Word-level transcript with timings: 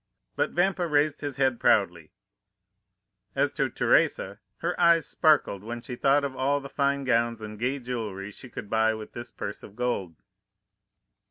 But 0.35 0.49
Vampa 0.49 0.87
raised 0.87 1.21
his 1.21 1.37
head 1.37 1.59
proudly; 1.59 2.11
as 3.35 3.51
to 3.51 3.69
Teresa, 3.69 4.39
her 4.57 4.73
eyes 4.81 5.05
sparkled 5.05 5.63
when 5.63 5.79
she 5.79 5.95
thought 5.95 6.23
of 6.23 6.35
all 6.35 6.59
the 6.59 6.69
fine 6.69 7.03
gowns 7.03 7.39
and 7.39 7.59
gay 7.59 7.77
jewellery 7.77 8.31
she 8.31 8.49
could 8.49 8.67
buy 8.67 8.95
with 8.95 9.13
this 9.13 9.29
purse 9.29 9.61
of 9.61 9.75
gold. 9.75 10.15